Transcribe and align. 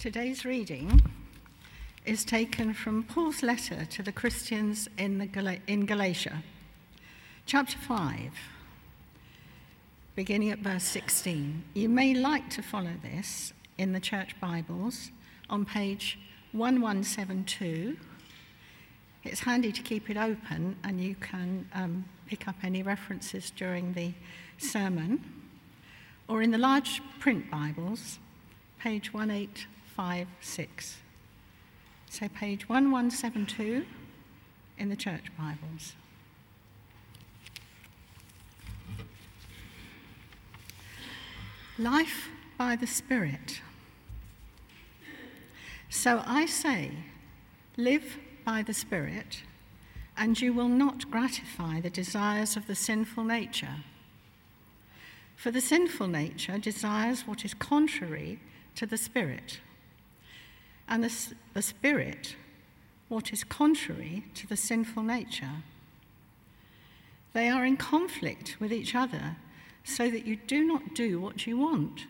Today's 0.00 0.46
reading 0.46 1.02
is 2.06 2.24
taken 2.24 2.72
from 2.72 3.02
Paul's 3.02 3.42
letter 3.42 3.84
to 3.84 4.02
the 4.02 4.12
Christians 4.12 4.88
in, 4.96 5.18
the 5.18 5.26
Gal- 5.26 5.58
in 5.66 5.84
Galatia, 5.84 6.42
chapter 7.44 7.76
5, 7.76 8.32
beginning 10.16 10.52
at 10.52 10.60
verse 10.60 10.84
16. 10.84 11.64
You 11.74 11.90
may 11.90 12.14
like 12.14 12.48
to 12.48 12.62
follow 12.62 12.94
this 13.02 13.52
in 13.76 13.92
the 13.92 14.00
church 14.00 14.40
Bibles 14.40 15.10
on 15.50 15.66
page 15.66 16.18
1172. 16.52 17.98
It's 19.24 19.40
handy 19.40 19.70
to 19.70 19.82
keep 19.82 20.08
it 20.08 20.16
open 20.16 20.76
and 20.82 20.98
you 20.98 21.14
can 21.16 21.68
um, 21.74 22.06
pick 22.26 22.48
up 22.48 22.56
any 22.62 22.82
references 22.82 23.52
during 23.54 23.92
the 23.92 24.14
sermon. 24.56 25.22
Or 26.26 26.40
in 26.40 26.52
the 26.52 26.58
large 26.58 27.02
print 27.18 27.50
Bibles, 27.50 28.18
page 28.78 29.12
182. 29.12 29.66
156. 30.00 30.96
So, 32.08 32.26
page 32.30 32.70
1172 32.70 33.84
in 34.78 34.88
the 34.88 34.96
Church 34.96 35.24
Bibles. 35.38 35.92
Life 41.78 42.30
by 42.56 42.76
the 42.76 42.86
Spirit. 42.86 43.60
So 45.90 46.22
I 46.24 46.46
say, 46.46 46.92
live 47.76 48.16
by 48.46 48.62
the 48.62 48.72
Spirit, 48.72 49.42
and 50.16 50.40
you 50.40 50.54
will 50.54 50.68
not 50.68 51.10
gratify 51.10 51.82
the 51.82 51.90
desires 51.90 52.56
of 52.56 52.66
the 52.66 52.74
sinful 52.74 53.24
nature. 53.24 53.84
For 55.36 55.50
the 55.50 55.60
sinful 55.60 56.08
nature 56.08 56.56
desires 56.56 57.26
what 57.26 57.44
is 57.44 57.52
contrary 57.52 58.40
to 58.76 58.86
the 58.86 58.96
Spirit 58.96 59.60
and 60.90 61.04
the, 61.04 61.34
the 61.54 61.62
Spirit 61.62 62.34
what 63.08 63.32
is 63.32 63.44
contrary 63.44 64.24
to 64.34 64.46
the 64.46 64.56
sinful 64.56 65.02
nature. 65.02 65.62
They 67.32 67.48
are 67.48 67.64
in 67.64 67.76
conflict 67.76 68.56
with 68.60 68.72
each 68.72 68.94
other 68.94 69.36
so 69.84 70.10
that 70.10 70.26
you 70.26 70.36
do 70.36 70.64
not 70.64 70.94
do 70.94 71.20
what 71.20 71.46
you 71.46 71.56
want. 71.56 72.06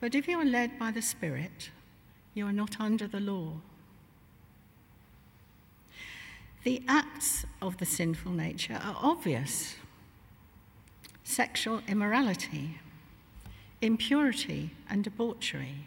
But 0.00 0.14
if 0.14 0.26
you 0.26 0.38
are 0.38 0.44
led 0.44 0.78
by 0.78 0.90
the 0.90 1.02
Spirit, 1.02 1.70
you 2.34 2.46
are 2.46 2.52
not 2.52 2.80
under 2.80 3.06
the 3.06 3.20
law. 3.20 3.52
The 6.64 6.82
acts 6.88 7.46
of 7.62 7.78
the 7.78 7.86
sinful 7.86 8.32
nature 8.32 8.80
are 8.82 8.96
obvious 9.00 9.76
sexual 11.24 11.80
immorality, 11.88 12.78
impurity, 13.80 14.70
and 14.88 15.02
debauchery 15.02 15.86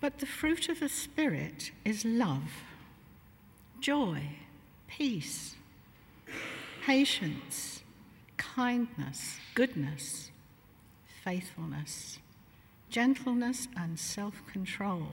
But 0.00 0.18
the 0.18 0.26
fruit 0.26 0.68
of 0.68 0.80
the 0.80 0.88
Spirit 0.88 1.72
is 1.84 2.04
love, 2.04 2.62
joy, 3.80 4.22
peace, 4.86 5.56
patience, 6.84 7.82
kindness, 8.36 9.38
goodness, 9.54 10.30
faithfulness, 11.24 12.18
gentleness, 12.90 13.68
and 13.76 13.98
self 13.98 14.34
control. 14.50 15.08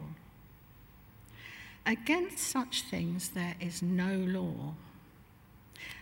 Against 1.85 2.39
such 2.39 2.83
things 2.83 3.29
there 3.29 3.55
is 3.59 3.81
no 3.81 4.15
law. 4.15 4.73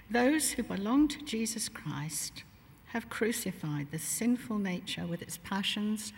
Those 0.09 0.51
who 0.51 0.63
belong 0.63 1.07
to 1.09 1.25
Jesus 1.25 1.69
Christ 1.69 2.43
have 2.88 3.09
crucified 3.09 3.88
the 3.91 3.99
sinful 3.99 4.59
nature 4.59 5.07
with 5.07 5.22
its 5.22 5.38
passions 5.38 6.13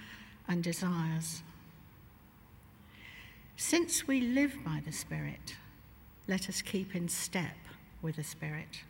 and 0.48 0.62
desires. 0.62 1.42
Since 3.58 4.08
we 4.08 4.22
live 4.22 4.58
by 4.66 4.82
the 4.86 4.92
Spirit, 4.92 5.56
let 6.28 6.50
us 6.50 6.62
keep 6.62 6.96
in 6.96 7.08
step 7.08 7.56
with 8.02 8.18
the 8.18 8.24
Spirit. 8.24 8.84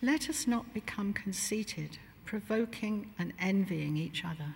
Let 0.00 0.28
us 0.28 0.46
not 0.46 0.72
become 0.74 1.12
conceited, 1.12 1.98
provoking 2.24 3.10
and 3.18 3.32
envying 3.38 3.96
each 3.96 4.24
other. 4.24 4.54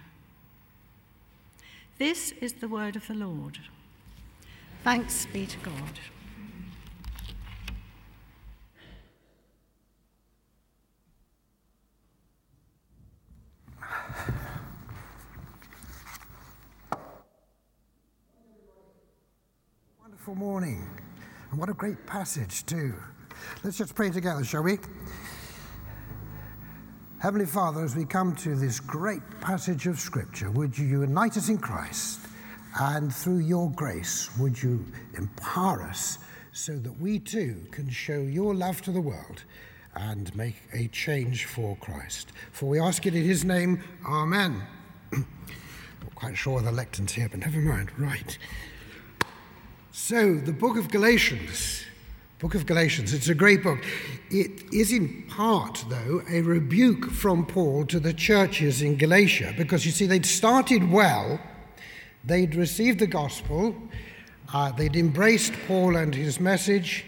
This 1.98 2.32
is 2.40 2.54
the 2.54 2.68
word 2.68 2.96
of 2.96 3.06
the 3.06 3.14
Lord. 3.14 3.58
Thanks 4.84 5.26
be 5.26 5.46
to 5.46 5.58
God. 5.58 5.98
Wonderful 20.28 20.46
morning. 20.46 20.86
And 21.50 21.58
what 21.58 21.70
a 21.70 21.72
great 21.72 22.06
passage, 22.06 22.66
too. 22.66 22.92
Let's 23.64 23.78
just 23.78 23.94
pray 23.94 24.10
together, 24.10 24.44
shall 24.44 24.62
we? 24.62 24.78
Heavenly 27.18 27.46
Father, 27.46 27.82
as 27.82 27.96
we 27.96 28.04
come 28.04 28.36
to 28.36 28.54
this 28.54 28.78
great 28.78 29.22
passage 29.40 29.86
of 29.86 29.98
Scripture, 29.98 30.50
would 30.50 30.76
you 30.76 30.86
unite 30.86 31.38
us 31.38 31.48
in 31.48 31.56
Christ? 31.56 32.20
And 32.78 33.14
through 33.14 33.38
your 33.38 33.70
grace, 33.70 34.28
would 34.38 34.62
you 34.62 34.84
empower 35.16 35.82
us 35.82 36.18
so 36.52 36.76
that 36.76 37.00
we 37.00 37.18
too 37.20 37.66
can 37.70 37.88
show 37.88 38.20
your 38.20 38.54
love 38.54 38.82
to 38.82 38.92
the 38.92 39.00
world 39.00 39.44
and 39.94 40.34
make 40.36 40.56
a 40.74 40.88
change 40.88 41.46
for 41.46 41.74
Christ? 41.76 42.32
For 42.52 42.68
we 42.68 42.78
ask 42.80 43.06
it 43.06 43.14
in 43.14 43.24
his 43.24 43.46
name, 43.46 43.82
Amen. 44.06 44.62
Not 45.12 46.14
quite 46.14 46.36
sure 46.36 46.58
of 46.58 46.66
the 46.66 46.72
lectern's 46.72 47.12
here, 47.12 47.30
but 47.30 47.40
never 47.40 47.60
mind. 47.60 47.90
Right. 47.96 48.36
So, 50.00 50.36
the 50.36 50.52
book 50.52 50.76
of 50.76 50.90
Galatians, 50.90 51.82
book 52.38 52.54
of 52.54 52.66
Galatians, 52.66 53.12
it's 53.12 53.28
a 53.28 53.34
great 53.34 53.64
book. 53.64 53.84
It 54.30 54.72
is 54.72 54.92
in 54.92 55.24
part, 55.24 55.84
though, 55.88 56.22
a 56.30 56.40
rebuke 56.40 57.10
from 57.10 57.44
Paul 57.44 57.84
to 57.86 57.98
the 57.98 58.14
churches 58.14 58.80
in 58.80 58.96
Galatia, 58.96 59.52
because 59.58 59.84
you 59.84 59.90
see, 59.90 60.06
they'd 60.06 60.24
started 60.24 60.88
well, 60.90 61.40
they'd 62.24 62.54
received 62.54 63.00
the 63.00 63.08
gospel, 63.08 63.74
uh, 64.54 64.70
they'd 64.70 64.94
embraced 64.94 65.52
Paul 65.66 65.96
and 65.96 66.14
his 66.14 66.38
message, 66.38 67.04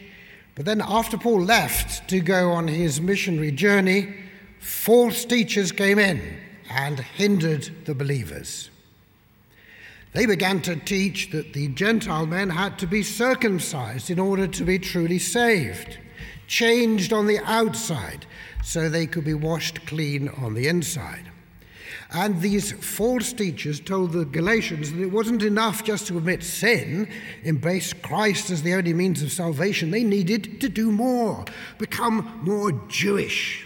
but 0.57 0.67
then 0.67 0.83
after 0.85 1.17
Paul 1.17 1.43
left 1.43 2.09
to 2.11 2.21
go 2.21 2.51
on 2.51 2.67
his 2.67 3.01
missionary 3.01 3.53
journey, 3.53 4.13
false 4.59 5.25
teachers 5.25 5.71
came 5.71 6.01
in 6.01 6.21
and 6.69 6.99
hindered 6.99 7.87
the 7.87 7.95
believers. 7.95 8.69
They 10.13 10.27
began 10.27 10.61
to 10.63 10.77
teach 10.77 11.31
that 11.31 11.53
the 11.53 11.69
Gentile 11.69 12.27
men 12.27 12.51
had 12.51 12.79
to 12.81 12.87
be 12.87 13.03
circumcised 13.03 14.11
in 14.11 14.19
order 14.19 14.47
to 14.49 14.65
be 14.65 14.79
truly 14.79 15.19
saved, 15.19 15.99
changed 16.49 17.13
on 17.13 17.27
the 17.27 17.39
outside 17.41 18.27
so 18.65 18.89
they 18.89 19.07
could 19.07 19.25
be 19.25 19.35
washed 19.35 19.87
clean 19.87 20.29
on 20.29 20.55
the 20.55 20.67
inside. 20.67 21.31
And 22.13 22.41
these 22.41 22.73
false 22.73 23.33
teachers 23.33 23.79
told 23.79 24.13
the 24.13 24.25
Galatians 24.25 24.91
that 24.91 25.01
it 25.01 25.13
wasn't 25.13 25.45
enough 25.45 25.85
just 25.85 26.09
to 26.09 26.19
admit 26.19 26.43
sin, 26.43 27.09
embrace 27.45 27.93
Christ 27.93 28.51
as 28.51 28.63
the 28.63 28.75
only 28.75 28.93
means 28.93 29.23
of 29.23 29.31
salvation. 29.31 29.93
They 29.93 30.03
needed 30.03 30.61
to 30.61 30.69
do 30.69 30.91
more, 30.91 31.45
become 31.79 32.41
more 32.43 32.73
Jewish. 32.89 33.65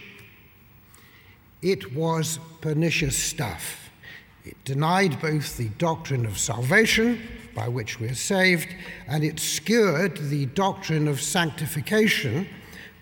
It 1.62 1.94
was 1.94 2.38
pernicious 2.60 3.16
stuff. 3.16 3.83
It 4.44 4.62
denied 4.64 5.22
both 5.22 5.56
the 5.56 5.70
doctrine 5.78 6.26
of 6.26 6.38
salvation, 6.38 7.22
by 7.54 7.68
which 7.68 7.98
we're 7.98 8.14
saved, 8.14 8.68
and 9.08 9.24
it 9.24 9.40
skewered 9.40 10.18
the 10.18 10.46
doctrine 10.46 11.08
of 11.08 11.22
sanctification, 11.22 12.46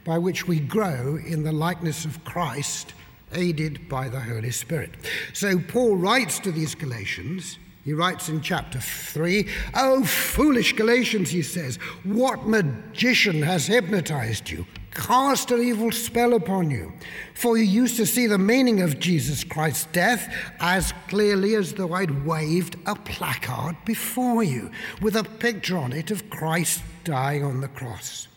by 0.04 0.18
which 0.18 0.46
we 0.46 0.60
grow 0.60 1.16
in 1.16 1.42
the 1.42 1.52
likeness 1.52 2.04
of 2.04 2.24
Christ, 2.24 2.94
aided 3.32 3.88
by 3.88 4.08
the 4.08 4.20
Holy 4.20 4.50
Spirit. 4.52 4.90
So 5.32 5.58
Paul 5.58 5.96
writes 5.96 6.38
to 6.40 6.52
these 6.52 6.74
Galatians. 6.74 7.58
He 7.84 7.92
writes 7.92 8.28
in 8.28 8.40
chapter 8.40 8.78
3, 8.78 9.48
Oh, 9.74 10.04
foolish 10.04 10.74
Galatians, 10.74 11.30
he 11.30 11.42
says, 11.42 11.76
what 12.04 12.46
magician 12.46 13.42
has 13.42 13.66
hypnotized 13.66 14.48
you? 14.48 14.64
Cast 14.94 15.50
an 15.50 15.62
evil 15.62 15.90
spell 15.90 16.34
upon 16.34 16.70
you. 16.70 16.92
For 17.34 17.56
you 17.56 17.64
used 17.64 17.96
to 17.96 18.06
see 18.06 18.26
the 18.26 18.38
meaning 18.38 18.82
of 18.82 18.98
Jesus 18.98 19.44
Christ's 19.44 19.86
death 19.92 20.32
as 20.60 20.92
clearly 21.08 21.54
as 21.54 21.74
though 21.74 21.92
I'd 21.92 22.24
waved 22.26 22.76
a 22.86 22.94
placard 22.94 23.76
before 23.84 24.42
you 24.42 24.70
with 25.00 25.16
a 25.16 25.24
picture 25.24 25.78
on 25.78 25.92
it 25.92 26.10
of 26.10 26.30
Christ 26.30 26.82
dying 27.04 27.44
on 27.44 27.60
the 27.60 27.68
cross. 27.68 28.28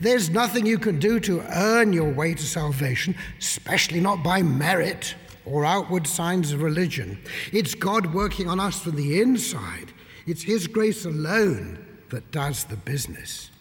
There's 0.00 0.30
nothing 0.30 0.66
you 0.66 0.78
can 0.78 0.98
do 0.98 1.20
to 1.20 1.42
earn 1.54 1.92
your 1.92 2.12
way 2.12 2.34
to 2.34 2.42
salvation, 2.42 3.14
especially 3.38 4.00
not 4.00 4.24
by 4.24 4.42
merit 4.42 5.14
or 5.44 5.64
outward 5.64 6.08
signs 6.08 6.52
of 6.52 6.60
religion. 6.60 7.22
It's 7.52 7.74
God 7.74 8.12
working 8.12 8.48
on 8.48 8.58
us 8.58 8.80
from 8.80 8.96
the 8.96 9.20
inside. 9.20 9.92
It's 10.26 10.42
His 10.42 10.66
grace 10.66 11.04
alone 11.04 11.86
that 12.10 12.32
does 12.32 12.64
the 12.64 12.76
business. 12.76 13.51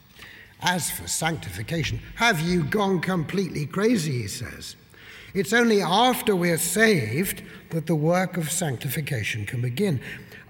As 0.61 0.91
for 0.91 1.07
sanctification, 1.07 1.99
have 2.15 2.39
you 2.39 2.63
gone 2.63 2.99
completely 2.99 3.65
crazy? 3.65 4.21
He 4.21 4.27
says. 4.27 4.75
It's 5.33 5.53
only 5.53 5.81
after 5.81 6.35
we're 6.35 6.57
saved 6.57 7.41
that 7.69 7.87
the 7.87 7.95
work 7.95 8.37
of 8.37 8.51
sanctification 8.51 9.45
can 9.45 9.61
begin. 9.61 10.01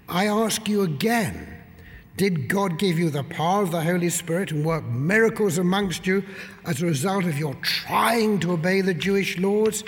I 0.08 0.26
ask 0.26 0.68
you 0.68 0.82
again 0.82 1.58
did 2.16 2.46
God 2.46 2.78
give 2.78 2.98
you 2.98 3.08
the 3.08 3.24
power 3.24 3.62
of 3.62 3.70
the 3.70 3.80
Holy 3.80 4.10
Spirit 4.10 4.52
and 4.52 4.66
work 4.66 4.84
miracles 4.84 5.56
amongst 5.56 6.06
you 6.06 6.22
as 6.66 6.82
a 6.82 6.86
result 6.86 7.24
of 7.24 7.38
your 7.38 7.54
trying 7.62 8.38
to 8.40 8.52
obey 8.52 8.82
the 8.82 8.92
Jewish 8.92 9.38
laws? 9.38 9.82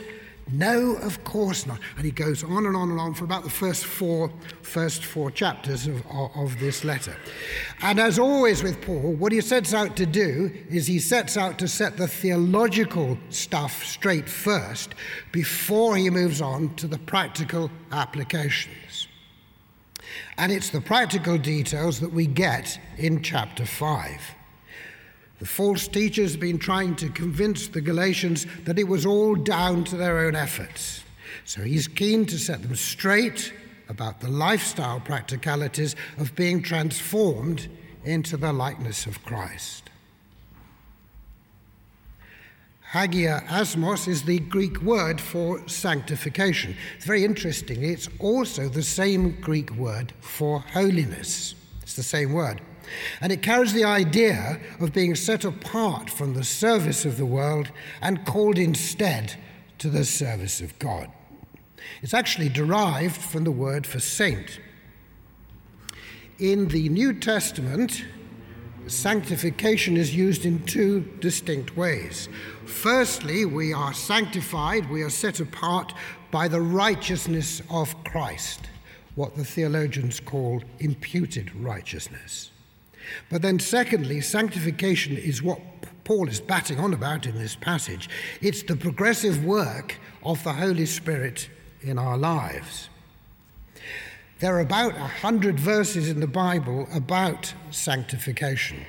No, 0.52 0.96
of 0.96 1.24
course 1.24 1.66
not. 1.66 1.80
And 1.96 2.04
he 2.04 2.10
goes 2.10 2.44
on 2.44 2.66
and 2.66 2.76
on 2.76 2.90
and 2.90 3.00
on 3.00 3.14
for 3.14 3.24
about 3.24 3.44
the 3.44 3.50
first 3.50 3.86
four, 3.86 4.30
first 4.62 5.04
four 5.04 5.30
chapters 5.30 5.86
of, 5.86 6.04
of, 6.10 6.58
this 6.60 6.84
letter. 6.84 7.16
And 7.80 7.98
as 7.98 8.18
always 8.18 8.62
with 8.62 8.80
Paul, 8.82 9.14
what 9.14 9.32
he 9.32 9.40
sets 9.40 9.72
out 9.72 9.96
to 9.96 10.06
do 10.06 10.52
is 10.68 10.86
he 10.86 10.98
sets 10.98 11.36
out 11.36 11.58
to 11.60 11.68
set 11.68 11.96
the 11.96 12.06
theological 12.06 13.18
stuff 13.30 13.84
straight 13.84 14.28
first 14.28 14.94
before 15.32 15.96
he 15.96 16.10
moves 16.10 16.42
on 16.42 16.74
to 16.76 16.86
the 16.86 16.98
practical 16.98 17.70
applications. 17.90 19.08
And 20.36 20.52
it's 20.52 20.68
the 20.68 20.80
practical 20.80 21.38
details 21.38 22.00
that 22.00 22.12
we 22.12 22.26
get 22.26 22.78
in 22.98 23.22
chapter 23.22 23.64
5. 23.64 24.20
The 25.44 25.50
false 25.50 25.88
teachers 25.88 26.30
have 26.30 26.40
been 26.40 26.58
trying 26.58 26.96
to 26.96 27.10
convince 27.10 27.68
the 27.68 27.82
Galatians 27.82 28.46
that 28.64 28.78
it 28.78 28.88
was 28.88 29.04
all 29.04 29.34
down 29.34 29.84
to 29.84 29.94
their 29.94 30.20
own 30.20 30.34
efforts. 30.34 31.02
So 31.44 31.60
he's 31.60 31.86
keen 31.86 32.24
to 32.24 32.38
set 32.38 32.62
them 32.62 32.74
straight 32.76 33.52
about 33.90 34.22
the 34.22 34.30
lifestyle 34.30 35.00
practicalities 35.00 35.96
of 36.16 36.34
being 36.34 36.62
transformed 36.62 37.68
into 38.04 38.38
the 38.38 38.54
likeness 38.54 39.04
of 39.04 39.22
Christ. 39.26 39.90
Hagiasmos 42.92 44.08
is 44.08 44.22
the 44.22 44.38
Greek 44.38 44.80
word 44.80 45.20
for 45.20 45.68
sanctification. 45.68 46.74
It's 46.96 47.04
very 47.04 47.22
interesting. 47.22 47.84
It's 47.84 48.08
also 48.18 48.70
the 48.70 48.82
same 48.82 49.38
Greek 49.42 49.72
word 49.72 50.14
for 50.22 50.60
holiness. 50.60 51.54
It's 51.82 51.96
the 51.96 52.02
same 52.02 52.32
word. 52.32 52.62
And 53.20 53.32
it 53.32 53.42
carries 53.42 53.72
the 53.72 53.84
idea 53.84 54.60
of 54.80 54.92
being 54.92 55.14
set 55.14 55.44
apart 55.44 56.10
from 56.10 56.34
the 56.34 56.44
service 56.44 57.04
of 57.04 57.16
the 57.16 57.26
world 57.26 57.70
and 58.00 58.24
called 58.24 58.58
instead 58.58 59.34
to 59.78 59.88
the 59.88 60.04
service 60.04 60.60
of 60.60 60.78
God. 60.78 61.10
It's 62.02 62.14
actually 62.14 62.48
derived 62.48 63.16
from 63.16 63.44
the 63.44 63.50
word 63.50 63.86
for 63.86 64.00
saint. 64.00 64.60
In 66.38 66.68
the 66.68 66.88
New 66.88 67.12
Testament, 67.12 68.04
sanctification 68.86 69.96
is 69.96 70.14
used 70.14 70.44
in 70.44 70.64
two 70.64 71.00
distinct 71.20 71.76
ways. 71.76 72.28
Firstly, 72.66 73.44
we 73.44 73.72
are 73.72 73.94
sanctified, 73.94 74.90
we 74.90 75.02
are 75.02 75.10
set 75.10 75.40
apart 75.40 75.94
by 76.30 76.48
the 76.48 76.60
righteousness 76.60 77.62
of 77.70 77.94
Christ, 78.04 78.68
what 79.14 79.36
the 79.36 79.44
theologians 79.44 80.20
call 80.20 80.62
imputed 80.80 81.54
righteousness. 81.54 82.50
But 83.30 83.42
then, 83.42 83.58
secondly, 83.58 84.20
sanctification 84.20 85.16
is 85.16 85.42
what 85.42 85.60
Paul 86.04 86.28
is 86.28 86.40
batting 86.40 86.78
on 86.78 86.92
about 86.92 87.26
in 87.26 87.36
this 87.38 87.56
passage. 87.56 88.08
It's 88.40 88.62
the 88.62 88.76
progressive 88.76 89.44
work 89.44 89.96
of 90.22 90.42
the 90.44 90.52
Holy 90.52 90.86
Spirit 90.86 91.48
in 91.80 91.98
our 91.98 92.16
lives. 92.16 92.88
There 94.40 94.56
are 94.56 94.60
about 94.60 94.96
a 94.96 95.06
hundred 95.06 95.58
verses 95.58 96.08
in 96.08 96.20
the 96.20 96.26
Bible 96.26 96.88
about 96.92 97.54
sanctification. 97.70 98.84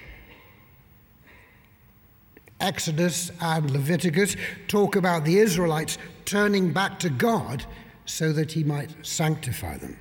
Exodus 2.60 3.32
and 3.42 3.70
Leviticus 3.70 4.36
talk 4.68 4.96
about 4.96 5.24
the 5.24 5.38
Israelites 5.38 5.98
turning 6.26 6.72
back 6.72 7.00
to 7.00 7.10
God 7.10 7.66
so 8.06 8.32
that 8.34 8.52
he 8.52 8.64
might 8.64 8.94
sanctify 9.06 9.78
them. 9.78 9.98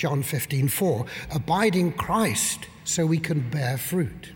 John 0.00 0.22
15, 0.22 0.68
4. 0.68 1.04
Abide 1.34 1.76
in 1.76 1.92
Christ 1.92 2.68
so 2.84 3.04
we 3.04 3.18
can 3.18 3.50
bear 3.50 3.76
fruit. 3.76 4.32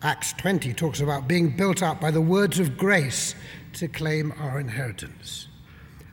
Acts 0.00 0.32
20 0.32 0.72
talks 0.72 1.00
about 1.02 1.28
being 1.28 1.54
built 1.54 1.82
up 1.82 2.00
by 2.00 2.10
the 2.10 2.22
words 2.22 2.58
of 2.58 2.78
grace 2.78 3.34
to 3.74 3.86
claim 3.86 4.32
our 4.38 4.58
inheritance. 4.58 5.48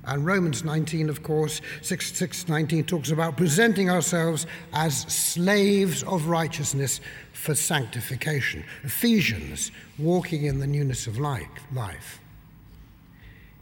And 0.03 0.25
Romans 0.25 0.65
19, 0.65 1.07
of 1.07 1.23
course, 1.23 1.61
6, 1.81 2.17
6 2.17 2.49
19 2.49 2.83
talks 2.83 3.11
about 3.11 3.37
presenting 3.37 3.89
ourselves 3.89 4.45
as 4.73 5.03
slaves 5.03 6.03
of 6.03 6.27
righteousness 6.27 6.99
for 7.31 7.55
sanctification. 7.55 8.65
Ephesians, 8.83 9.71
walking 9.97 10.43
in 10.43 10.59
the 10.59 10.67
newness 10.67 11.07
of 11.07 11.17
life. 11.17 12.19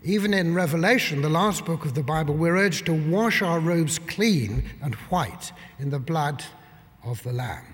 Even 0.05 0.35
in 0.35 0.53
Revelation, 0.53 1.23
the 1.23 1.29
last 1.29 1.65
book 1.65 1.83
of 1.83 1.95
the 1.95 2.03
Bible, 2.03 2.35
we're 2.35 2.57
urged 2.57 2.85
to 2.85 2.93
wash 2.93 3.41
our 3.41 3.59
robes 3.59 3.97
clean 3.97 4.63
and 4.83 4.93
white 5.09 5.51
in 5.79 5.89
the 5.89 5.97
blood 5.97 6.45
of 7.03 7.23
the 7.23 7.33
Lamb. 7.33 7.73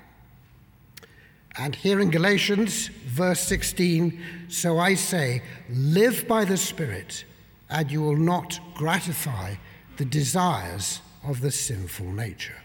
And 1.58 1.76
here 1.76 2.00
in 2.00 2.10
Galatians, 2.10 2.88
verse 3.06 3.42
16, 3.42 4.48
so 4.48 4.80
I 4.80 4.94
say, 4.94 5.42
live 5.70 6.26
by 6.26 6.46
the 6.46 6.56
Spirit, 6.56 7.26
and 7.70 7.92
you 7.92 8.02
will 8.02 8.16
not 8.16 8.62
gratify 8.76 9.56
the 9.98 10.06
desires 10.06 11.02
of 11.28 11.42
the 11.42 11.52
sinful 11.52 12.14
nature. 12.14 12.62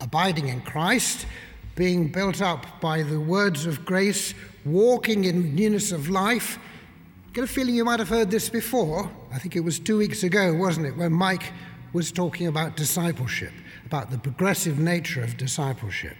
Abiding 0.00 0.46
in 0.46 0.60
Christ, 0.60 1.26
being 1.74 2.06
built 2.06 2.40
up 2.40 2.80
by 2.80 3.02
the 3.02 3.18
words 3.18 3.66
of 3.66 3.84
grace, 3.84 4.32
walking 4.64 5.24
in 5.24 5.56
newness 5.56 5.90
of 5.90 6.08
life, 6.08 6.60
get 7.38 7.44
a 7.44 7.52
feeling 7.52 7.76
you 7.76 7.84
might 7.84 8.00
have 8.00 8.08
heard 8.08 8.32
this 8.32 8.48
before. 8.48 9.08
I 9.32 9.38
think 9.38 9.54
it 9.54 9.60
was 9.60 9.78
two 9.78 9.98
weeks 9.98 10.24
ago, 10.24 10.52
wasn't 10.54 10.86
it, 10.86 10.96
when 10.96 11.12
Mike 11.12 11.52
was 11.92 12.10
talking 12.10 12.48
about 12.48 12.76
discipleship, 12.76 13.52
about 13.86 14.10
the 14.10 14.18
progressive 14.18 14.80
nature 14.80 15.22
of 15.22 15.36
discipleship. 15.36 16.16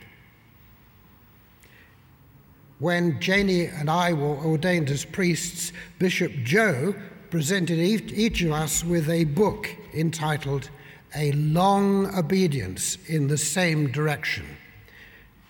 When 2.79 3.21
Janie 3.21 3.65
and 3.65 3.91
I 3.91 4.13
were 4.13 4.37
ordained 4.37 4.91
as 4.91 5.05
priests, 5.05 5.73
Bishop 5.99 6.31
Joe 6.45 6.95
presented 7.31 7.81
each 7.81 8.43
of 8.43 8.53
us 8.53 8.85
with 8.85 9.11
a 9.11 9.25
book 9.25 9.69
entitled 9.95 10.71
A 11.17 11.33
Long 11.33 12.17
Obedience 12.17 12.97
in 13.09 13.27
the 13.27 13.39
Same 13.39 13.91
Direction 13.91 14.47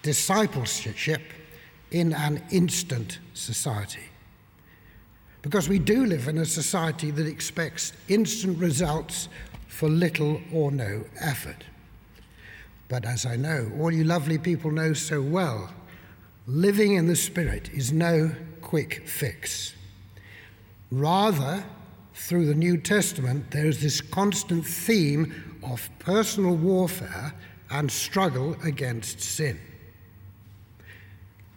Discipleship 0.01 1.21
in 1.91 2.15
an 2.15 2.43
Instant 2.51 3.19
Society. 3.35 4.08
Because 5.49 5.67
we 5.67 5.79
do 5.79 6.05
live 6.05 6.29
in 6.29 6.37
a 6.37 6.45
society 6.45 7.11
that 7.11 7.27
expects 7.27 7.95
instant 8.07 8.59
results 8.59 9.31
for 9.67 9.89
little 9.89 10.43
or 10.53 10.71
no 10.71 11.07
effort. 11.23 11.65
But 12.89 13.07
as 13.07 13.25
I 13.25 13.37
know, 13.37 13.73
all 13.81 13.91
you 13.91 14.05
lovely 14.05 14.37
people 14.37 14.71
know 14.71 14.93
so 14.93 15.23
well, 15.23 15.71
living 16.47 16.97
in 16.97 17.07
the 17.07 17.17
Spirit 17.17 17.71
is 17.71 17.95
no 17.95 18.31
quick 18.61 19.09
fix. 19.09 19.75
Rather, 20.91 21.65
through 22.13 22.45
the 22.45 22.55
New 22.55 22.77
Testament, 22.77 23.51
there 23.51 23.69
is 23.69 23.81
this 23.81 24.03
constant 24.03 24.67
theme 24.67 25.59
of 25.63 25.89
personal 25.99 26.57
warfare 26.57 27.33
and 27.71 27.91
struggle 27.91 28.55
against 28.63 29.23
sin. 29.23 29.59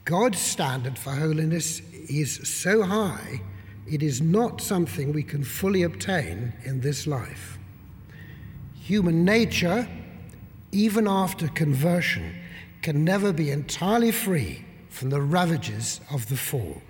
God's 0.05 0.39
standard 0.39 0.97
for 0.97 1.11
holiness 1.11 1.81
is 2.07 2.47
so 2.47 2.83
high 2.83 3.41
it 3.87 4.03
is 4.03 4.21
not 4.21 4.61
something 4.61 5.11
we 5.11 5.23
can 5.23 5.43
fully 5.43 5.83
obtain 5.83 6.53
in 6.63 6.81
this 6.81 7.07
life. 7.07 7.57
Human 8.75 9.23
nature, 9.25 9.87
even 10.71 11.07
after 11.07 11.47
conversion, 11.47 12.35
can 12.81 13.03
never 13.03 13.31
be 13.31 13.51
entirely 13.51 14.11
free 14.11 14.65
from 14.89 15.09
the 15.09 15.21
ravages 15.21 16.01
of 16.11 16.27
the 16.29 16.37
fall. 16.37 16.81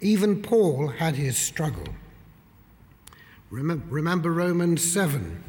Even 0.00 0.42
Paul 0.42 0.88
had 0.88 1.14
his 1.14 1.36
struggle. 1.36 1.94
Remember, 3.50 4.30
Romans 4.30 4.82
7. 4.82 5.44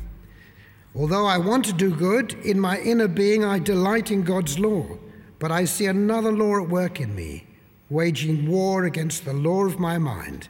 Although 0.93 1.25
I 1.25 1.37
want 1.37 1.65
to 1.65 1.73
do 1.73 1.95
good, 1.95 2.33
in 2.43 2.59
my 2.59 2.79
inner 2.79 3.07
being 3.07 3.45
I 3.45 3.59
delight 3.59 4.11
in 4.11 4.23
God's 4.23 4.59
law 4.59 4.97
But 5.41 5.51
I 5.51 5.65
see 5.65 5.87
another 5.87 6.31
law 6.31 6.61
at 6.61 6.69
work 6.69 7.01
in 7.01 7.15
me, 7.15 7.47
waging 7.91 8.49
war 8.49 8.85
against 8.85 9.25
the 9.25 9.33
law 9.33 9.65
of 9.65 9.77
my 9.77 9.97
mind 9.97 10.47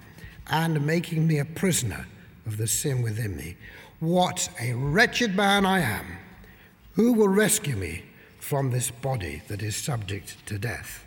and 0.48 0.86
making 0.86 1.26
me 1.26 1.40
a 1.40 1.46
prisoner 1.46 2.06
of 2.46 2.58
the 2.58 2.68
sin 2.68 3.02
within 3.02 3.36
me. 3.36 3.58
What 4.00 4.48
a 4.60 4.74
wretched 4.74 5.36
man 5.36 5.66
I 5.66 5.80
am! 5.80 6.06
Who 6.94 7.14
will 7.14 7.30
rescue 7.30 7.76
me 7.76 8.04
from 8.40 8.70
this 8.70 8.92
body 8.92 9.42
that 9.48 9.64
is 9.64 9.76
subject 9.76 10.46
to 10.46 10.60
death? 10.60 11.04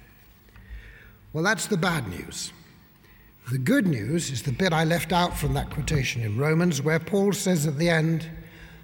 Well, 1.33 1.45
that's 1.45 1.67
the 1.67 1.76
bad 1.76 2.09
news. 2.09 2.53
The 3.53 3.59
good 3.59 3.87
news 3.87 4.31
is 4.31 4.43
the 4.43 4.53
bit 4.53 4.73
I 4.73 4.85
left 4.85 5.12
out 5.12 5.37
from 5.37 5.55
that 5.55 5.71
quotation 5.71 6.23
in 6.23 6.38
Romans, 6.38 6.83
where 6.83 6.99
Paul 6.99 7.33
says 7.33 7.67
at 7.67 7.79
the 7.79 7.91
end, 7.91 8.29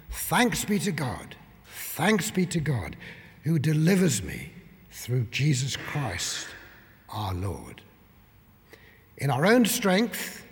Thanks 0.09 0.63
be 0.63 0.79
to 0.79 0.91
God, 0.91 1.35
thanks 1.65 2.31
be 2.31 2.45
to 2.45 2.59
God, 2.61 2.95
who 3.43 3.59
delivers 3.59 4.23
me 4.23 4.51
through 4.91 5.23
Jesus 5.31 5.75
Christ 5.75 6.47
our 7.11 7.33
Lord. 7.33 7.81
In 9.17 9.29
our 9.29 9.45
own 9.45 9.65
strength, 9.65 10.43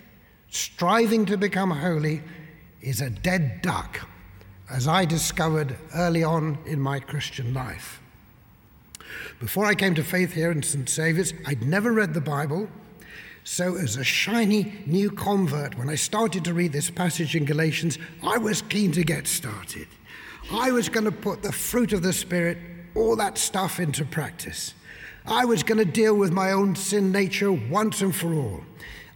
striving 0.50 1.26
to 1.26 1.36
become 1.36 1.70
holy 1.70 2.22
is 2.80 3.00
a 3.00 3.10
dead 3.10 3.62
duck, 3.62 4.00
as 4.70 4.86
I 4.86 5.04
discovered 5.04 5.76
early 5.94 6.22
on 6.22 6.58
in 6.66 6.80
my 6.80 7.00
Christian 7.00 7.52
life. 7.52 8.00
Before 9.38 9.66
I 9.66 9.74
came 9.74 9.94
to 9.94 10.04
faith 10.04 10.32
here 10.32 10.50
in 10.50 10.62
St. 10.62 10.88
Saviour's, 10.88 11.34
I'd 11.46 11.62
never 11.62 11.92
read 11.92 12.14
the 12.14 12.20
Bible. 12.20 12.68
So, 13.42 13.74
as 13.74 13.96
a 13.96 14.04
shiny 14.04 14.74
new 14.86 15.10
convert, 15.10 15.76
when 15.78 15.88
I 15.88 15.94
started 15.94 16.44
to 16.44 16.54
read 16.54 16.72
this 16.72 16.90
passage 16.90 17.34
in 17.34 17.46
Galatians, 17.46 17.98
I 18.22 18.38
was 18.38 18.62
keen 18.62 18.92
to 18.92 19.02
get 19.02 19.26
started. 19.26 19.88
I 20.52 20.70
was 20.70 20.88
going 20.88 21.04
to 21.04 21.12
put 21.12 21.42
the 21.42 21.52
fruit 21.52 21.92
of 21.92 22.02
the 22.02 22.12
Spirit, 22.12 22.58
all 22.94 23.16
that 23.16 23.38
stuff, 23.38 23.80
into 23.80 24.04
practice. 24.04 24.74
I 25.26 25.44
was 25.44 25.62
going 25.62 25.78
to 25.78 25.84
deal 25.84 26.14
with 26.14 26.32
my 26.32 26.52
own 26.52 26.74
sin 26.76 27.12
nature 27.12 27.52
once 27.52 28.00
and 28.00 28.14
for 28.14 28.32
all. 28.32 28.62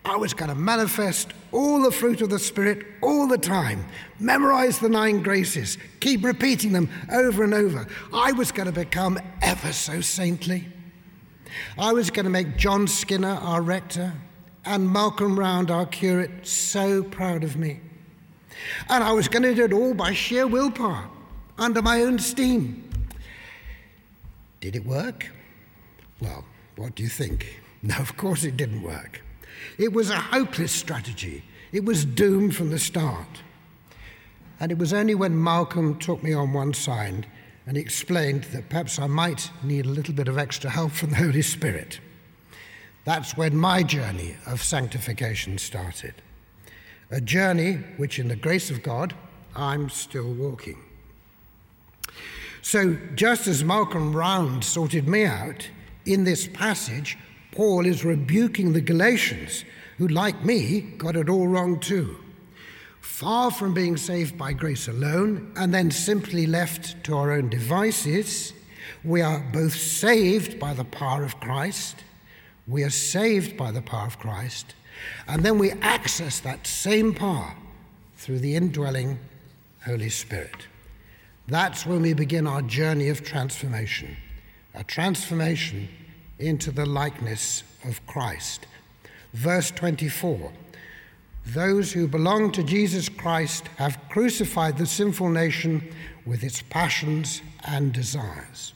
I 0.04 0.16
was 0.16 0.34
going 0.34 0.50
to 0.50 0.54
manifest 0.54 1.32
all 1.50 1.82
the 1.82 1.90
fruit 1.90 2.20
of 2.20 2.28
the 2.28 2.38
Spirit 2.38 2.84
all 3.00 3.26
the 3.26 3.38
time, 3.38 3.87
memorize 4.18 4.78
the 4.78 4.90
nine 4.90 5.23
graces, 5.23 5.78
keep 6.00 6.23
repeating 6.23 6.73
them 6.73 6.90
over 7.11 7.42
and 7.42 7.54
over. 7.54 7.87
I 8.12 8.32
was 8.32 8.52
going 8.52 8.66
to 8.66 8.73
become 8.73 9.18
ever 9.40 9.73
so 9.73 10.02
saintly. 10.02 10.68
I 11.78 11.92
was 11.92 12.11
going 12.11 12.25
to 12.25 12.30
make 12.30 12.58
John 12.58 12.87
Skinner 12.87 13.38
our 13.40 13.62
rector 13.62 14.12
and 14.66 14.92
Malcolm 14.92 15.38
Round 15.38 15.70
our 15.70 15.87
curate 15.87 16.46
so 16.46 17.02
proud 17.02 17.42
of 17.42 17.56
me. 17.56 17.80
And 18.88 19.02
I 19.02 19.12
was 19.12 19.28
going 19.28 19.42
to 19.42 19.54
do 19.54 19.64
it 19.64 19.73
all 19.73 19.94
by 19.94 20.12
sheer 20.12 20.46
willpower, 20.46 21.08
under 21.56 21.80
my 21.80 22.02
own 22.02 22.18
steam. 22.18 22.90
Did 24.61 24.76
it 24.76 24.84
work? 24.84 25.30
Well, 26.21 26.44
what 26.76 26.94
do 26.94 27.02
you 27.02 27.09
think? 27.09 27.61
No, 27.87 27.97
of 27.97 28.16
course 28.16 28.44
it 28.44 28.56
didn't 28.56 28.80
work. 28.80 29.21
It 29.76 29.92
was 29.92 30.09
a 30.09 30.16
hopeless 30.16 30.73
strategy. 30.73 31.44
It 31.71 31.85
was 31.85 32.06
doomed 32.06 32.56
from 32.56 32.71
the 32.71 32.78
start. 32.78 33.42
And 34.59 34.73
it 34.73 34.78
was 34.78 34.94
only 34.94 35.14
when 35.14 35.44
Malcolm 35.44 35.99
took 35.99 36.23
me 36.23 36.33
on 36.33 36.54
one 36.54 36.73
side 36.73 37.26
and 37.66 37.76
explained 37.76 38.44
that 38.44 38.71
perhaps 38.71 38.99
I 38.99 39.06
might 39.06 39.50
need 39.62 39.85
a 39.85 39.90
little 39.90 40.14
bit 40.14 40.28
of 40.28 40.38
extra 40.38 40.71
help 40.71 40.92
from 40.92 41.11
the 41.11 41.16
Holy 41.16 41.42
Spirit. 41.42 42.00
That's 43.04 43.37
when 43.37 43.56
my 43.56 43.83
journey 43.83 44.37
of 44.47 44.62
sanctification 44.62 45.59
started. 45.59 46.14
A 47.11 47.21
journey 47.21 47.75
which, 47.99 48.18
in 48.18 48.28
the 48.28 48.37
grace 48.37 48.71
of 48.71 48.83
God, 48.83 49.14
I'm 49.54 49.90
still 49.90 50.33
walking. 50.33 50.78
So, 52.62 52.97
just 53.14 53.47
as 53.47 53.62
Malcolm 53.62 54.16
Round 54.16 54.64
sorted 54.64 55.06
me 55.06 55.26
out, 55.26 55.68
in 56.06 56.25
this 56.25 56.46
passage, 56.49 57.18
Paul 57.52 57.87
is 57.87 58.04
rebuking 58.04 58.73
the 58.73 58.80
Galatians, 58.80 59.64
who, 59.99 60.08
like 60.08 60.44
me, 60.44 60.80
got 60.80 61.16
it 61.16 61.28
all 61.28 61.46
wrong 61.46 61.78
too. 61.78 62.18
Far 63.00 63.50
from 63.50 63.75
being 63.75 63.96
saved 63.96 64.37
by 64.37 64.52
grace 64.52 64.88
alone 64.88 65.52
and 65.56 65.73
then 65.73 65.90
simply 65.90 66.46
left 66.46 67.04
to 67.04 67.16
our 67.16 67.32
own 67.32 67.49
devices, 67.49 68.52
we 69.04 69.23
are 69.23 69.40
both 69.52 69.76
saved 69.76 70.58
by 70.58 70.75
the 70.75 70.84
power 70.84 71.23
of 71.23 71.38
Christ, 71.38 72.02
we 72.66 72.82
are 72.82 72.90
saved 72.90 73.56
by 73.56 73.70
the 73.70 73.82
power 73.82 74.06
of 74.06 74.18
Christ, 74.18 74.75
and 75.28 75.44
then 75.44 75.58
we 75.58 75.70
access 75.73 76.40
that 76.40 76.66
same 76.66 77.14
power 77.14 77.54
through 78.16 78.38
the 78.38 78.56
indwelling 78.56 79.18
Holy 79.84 80.08
Spirit. 80.08 80.66
That's 81.46 81.84
when 81.84 82.02
we 82.02 82.14
begin 82.14 82.46
our 82.46 82.62
journey 82.62 83.11
of 83.11 83.23
transformation, 83.23 84.16
a 84.75 84.85
transformation 84.85 85.88
into 86.38 86.71
the 86.71 86.87
likeness 86.87 87.62
of 87.85 88.04
Christ. 88.07 88.66
Verse 89.33 89.71
24 89.71 90.52
Those 91.47 91.93
who 91.93 92.09
belong 92.09 92.52
to 92.52 92.62
Jesus 92.62 93.09
Christ 93.09 93.69
have 93.78 94.00
crucified 94.09 94.78
the 94.78 94.87
sinful 94.87 95.28
nation 95.28 95.93
with 96.26 96.43
its 96.43 96.62
passions 96.62 97.43
and 97.66 97.93
desires. 97.93 98.73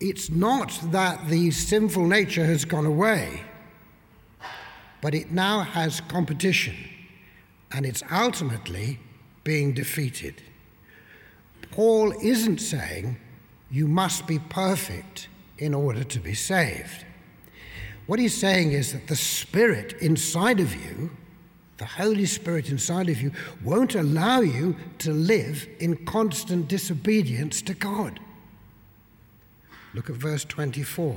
It's 0.00 0.30
not 0.30 0.78
that 0.90 1.28
the 1.28 1.50
sinful 1.50 2.06
nature 2.06 2.44
has 2.44 2.64
gone 2.64 2.86
away, 2.86 3.42
but 5.00 5.14
it 5.14 5.30
now 5.30 5.60
has 5.60 6.00
competition, 6.02 6.74
and 7.72 7.86
it's 7.86 8.02
ultimately 8.10 8.98
being 9.44 9.72
defeated. 9.72 10.42
Paul 11.70 12.12
isn't 12.22 12.58
saying 12.58 13.16
you 13.74 13.88
must 13.88 14.28
be 14.28 14.38
perfect 14.38 15.26
in 15.58 15.74
order 15.74 16.04
to 16.04 16.20
be 16.20 16.32
saved. 16.32 17.04
What 18.06 18.20
he's 18.20 18.36
saying 18.36 18.70
is 18.70 18.92
that 18.92 19.08
the 19.08 19.16
Spirit 19.16 19.94
inside 19.94 20.60
of 20.60 20.72
you, 20.76 21.10
the 21.78 21.84
Holy 21.84 22.24
Spirit 22.24 22.70
inside 22.70 23.08
of 23.08 23.20
you, 23.20 23.32
won't 23.64 23.96
allow 23.96 24.42
you 24.42 24.76
to 24.98 25.12
live 25.12 25.66
in 25.80 25.96
constant 26.06 26.68
disobedience 26.68 27.62
to 27.62 27.74
God. 27.74 28.20
Look 29.92 30.08
at 30.08 30.14
verse 30.14 30.44
24. 30.44 31.16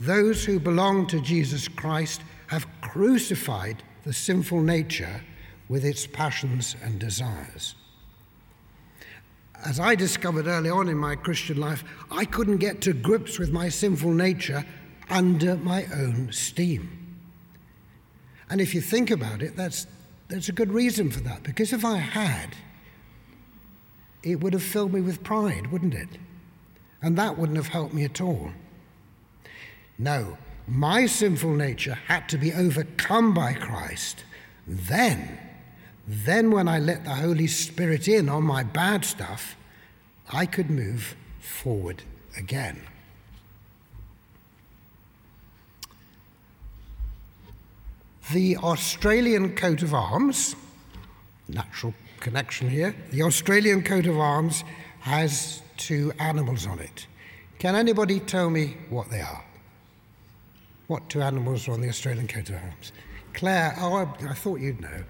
Those 0.00 0.44
who 0.44 0.58
belong 0.58 1.06
to 1.06 1.20
Jesus 1.20 1.68
Christ 1.68 2.22
have 2.48 2.66
crucified 2.80 3.80
the 4.02 4.12
sinful 4.12 4.60
nature 4.60 5.20
with 5.68 5.84
its 5.84 6.04
passions 6.04 6.74
and 6.82 6.98
desires 6.98 7.76
as 9.64 9.80
I 9.80 9.94
discovered 9.94 10.46
early 10.46 10.70
on 10.70 10.88
in 10.88 10.98
my 10.98 11.16
Christian 11.16 11.58
life, 11.58 11.84
I 12.10 12.24
couldn't 12.24 12.58
get 12.58 12.80
to 12.82 12.92
grips 12.92 13.38
with 13.38 13.50
my 13.50 13.68
sinful 13.68 14.12
nature 14.12 14.64
under 15.08 15.56
my 15.56 15.86
own 15.94 16.30
steam. 16.32 17.16
And 18.50 18.60
if 18.60 18.74
you 18.74 18.80
think 18.80 19.10
about 19.10 19.42
it, 19.42 19.56
that's, 19.56 19.86
that's 20.28 20.48
a 20.48 20.52
good 20.52 20.70
reason 20.70 21.10
for 21.10 21.20
that, 21.20 21.42
because 21.42 21.72
if 21.72 21.84
I 21.84 21.96
had, 21.96 22.54
it 24.22 24.40
would 24.40 24.52
have 24.52 24.62
filled 24.62 24.92
me 24.92 25.00
with 25.00 25.24
pride, 25.24 25.72
wouldn't 25.72 25.94
it? 25.94 26.08
And 27.02 27.16
that 27.18 27.38
wouldn't 27.38 27.56
have 27.56 27.68
helped 27.68 27.94
me 27.94 28.04
at 28.04 28.20
all. 28.20 28.50
No, 29.98 30.36
my 30.66 31.06
sinful 31.06 31.54
nature 31.54 31.94
had 32.06 32.28
to 32.30 32.38
be 32.38 32.52
overcome 32.52 33.34
by 33.34 33.54
Christ. 33.54 34.24
Then 34.66 35.38
then, 36.06 36.50
when 36.50 36.68
I 36.68 36.78
let 36.78 37.04
the 37.04 37.14
Holy 37.14 37.46
Spirit 37.46 38.08
in 38.08 38.28
on 38.28 38.42
my 38.42 38.62
bad 38.62 39.04
stuff, 39.04 39.56
I 40.32 40.44
could 40.46 40.70
move 40.70 41.16
forward 41.40 42.02
again. 42.36 42.80
The 48.32 48.56
Australian 48.56 49.54
coat 49.54 49.82
of 49.82 49.94
arms, 49.94 50.56
natural 51.48 51.94
connection 52.20 52.68
here, 52.68 52.94
the 53.10 53.22
Australian 53.22 53.82
coat 53.82 54.06
of 54.06 54.18
arms 54.18 54.64
has 55.00 55.62
two 55.76 56.12
animals 56.18 56.66
on 56.66 56.78
it. 56.80 57.06
Can 57.58 57.74
anybody 57.74 58.20
tell 58.20 58.50
me 58.50 58.76
what 58.88 59.10
they 59.10 59.20
are? 59.20 59.44
What 60.86 61.08
two 61.08 61.22
animals 61.22 61.68
are 61.68 61.72
on 61.72 61.80
the 61.80 61.88
Australian 61.88 62.28
coat 62.28 62.48
of 62.50 62.56
arms? 62.56 62.92
Claire, 63.34 63.74
oh, 63.78 63.96
I, 63.96 64.02
I 64.30 64.34
thought 64.34 64.60
you'd 64.60 64.80
know. 64.80 65.04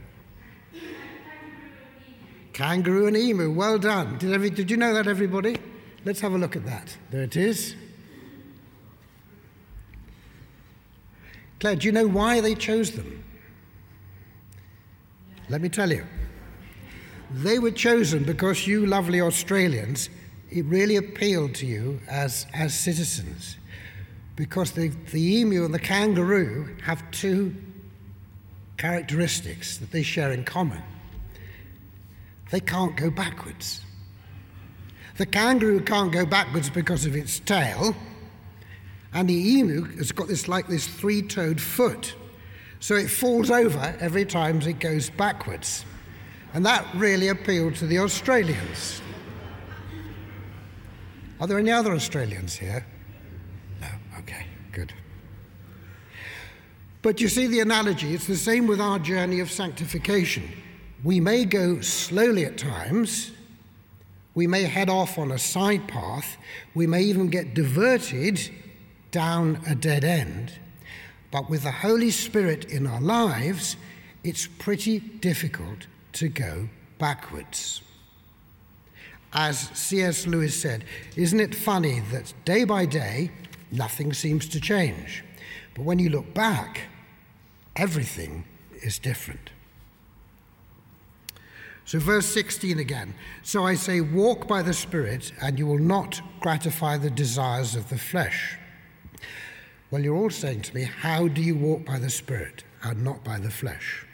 Kangaroo 2.54 3.08
and 3.08 3.16
emu, 3.16 3.50
well 3.50 3.78
done. 3.78 4.16
Did, 4.16 4.32
every, 4.32 4.48
did 4.48 4.70
you 4.70 4.76
know 4.76 4.94
that, 4.94 5.08
everybody? 5.08 5.56
Let's 6.04 6.20
have 6.20 6.32
a 6.34 6.38
look 6.38 6.54
at 6.54 6.64
that. 6.64 6.96
There 7.10 7.22
it 7.22 7.36
is. 7.36 7.74
Claire, 11.58 11.76
do 11.76 11.86
you 11.86 11.92
know 11.92 12.06
why 12.06 12.40
they 12.40 12.54
chose 12.54 12.92
them? 12.92 13.24
Let 15.48 15.60
me 15.60 15.68
tell 15.68 15.90
you. 15.90 16.06
They 17.32 17.58
were 17.58 17.72
chosen 17.72 18.22
because 18.22 18.66
you 18.66 18.86
lovely 18.86 19.20
Australians, 19.20 20.08
it 20.50 20.64
really 20.66 20.94
appealed 20.94 21.56
to 21.56 21.66
you 21.66 22.00
as, 22.08 22.46
as 22.54 22.72
citizens. 22.72 23.56
Because 24.36 24.70
the, 24.72 24.88
the 25.10 25.38
emu 25.40 25.64
and 25.64 25.74
the 25.74 25.80
kangaroo 25.80 26.76
have 26.84 27.10
two 27.10 27.56
characteristics 28.76 29.78
that 29.78 29.90
they 29.90 30.02
share 30.02 30.30
in 30.30 30.44
common 30.44 30.82
they 32.50 32.60
can't 32.60 32.96
go 32.96 33.10
backwards. 33.10 33.80
The 35.16 35.26
kangaroo 35.26 35.80
can't 35.80 36.12
go 36.12 36.26
backwards 36.26 36.70
because 36.70 37.06
of 37.06 37.14
its 37.14 37.38
tail, 37.40 37.94
and 39.12 39.28
the 39.28 39.58
emu 39.58 39.84
has 39.96 40.10
got 40.10 40.26
this 40.26 40.48
like 40.48 40.66
this 40.66 40.86
three 40.86 41.22
toed 41.22 41.60
foot. 41.60 42.14
So 42.80 42.96
it 42.96 43.08
falls 43.08 43.50
over 43.50 43.96
every 44.00 44.26
time 44.26 44.60
it 44.60 44.80
goes 44.80 45.08
backwards. 45.08 45.84
And 46.52 46.66
that 46.66 46.86
really 46.94 47.28
appealed 47.28 47.76
to 47.76 47.86
the 47.86 47.98
Australians. 47.98 49.00
Are 51.40 51.46
there 51.46 51.58
any 51.58 51.72
other 51.72 51.94
Australians 51.94 52.54
here? 52.54 52.84
No, 53.80 53.88
okay, 54.18 54.46
good. 54.72 54.92
But 57.02 57.20
you 57.20 57.28
see 57.28 57.46
the 57.46 57.60
analogy, 57.60 58.14
it's 58.14 58.26
the 58.26 58.36
same 58.36 58.66
with 58.66 58.80
our 58.80 58.98
journey 58.98 59.40
of 59.40 59.50
sanctification. 59.50 60.50
We 61.04 61.20
may 61.20 61.44
go 61.44 61.82
slowly 61.82 62.46
at 62.46 62.56
times, 62.56 63.30
we 64.34 64.46
may 64.46 64.62
head 64.62 64.88
off 64.88 65.18
on 65.18 65.30
a 65.30 65.38
side 65.38 65.86
path, 65.86 66.38
we 66.74 66.86
may 66.86 67.02
even 67.02 67.28
get 67.28 67.52
diverted 67.52 68.40
down 69.10 69.60
a 69.68 69.74
dead 69.74 70.02
end. 70.02 70.52
But 71.30 71.50
with 71.50 71.64
the 71.64 71.70
Holy 71.70 72.10
Spirit 72.10 72.64
in 72.64 72.86
our 72.86 73.02
lives, 73.02 73.76
it's 74.24 74.46
pretty 74.46 74.98
difficult 74.98 75.86
to 76.14 76.28
go 76.28 76.70
backwards. 76.98 77.82
As 79.34 79.58
C.S. 79.74 80.26
Lewis 80.26 80.58
said, 80.58 80.84
isn't 81.16 81.40
it 81.40 81.54
funny 81.54 82.00
that 82.12 82.32
day 82.46 82.64
by 82.64 82.86
day 82.86 83.30
nothing 83.70 84.14
seems 84.14 84.48
to 84.48 84.60
change? 84.60 85.22
But 85.74 85.82
when 85.82 85.98
you 85.98 86.08
look 86.08 86.32
back, 86.32 86.82
everything 87.76 88.44
is 88.80 88.98
different. 88.98 89.50
So, 91.86 91.98
verse 91.98 92.26
16 92.26 92.78
again. 92.78 93.14
So 93.42 93.64
I 93.64 93.74
say, 93.74 94.00
walk 94.00 94.48
by 94.48 94.62
the 94.62 94.72
Spirit, 94.72 95.32
and 95.42 95.58
you 95.58 95.66
will 95.66 95.78
not 95.78 96.20
gratify 96.40 96.96
the 96.96 97.10
desires 97.10 97.74
of 97.74 97.88
the 97.90 97.98
flesh. 97.98 98.56
Well, 99.90 100.02
you're 100.02 100.16
all 100.16 100.30
saying 100.30 100.62
to 100.62 100.74
me, 100.74 100.84
how 100.84 101.28
do 101.28 101.42
you 101.42 101.54
walk 101.54 101.84
by 101.84 101.98
the 101.98 102.10
Spirit 102.10 102.64
and 102.82 103.04
not 103.04 103.22
by 103.22 103.38
the 103.38 103.50
flesh? 103.50 104.06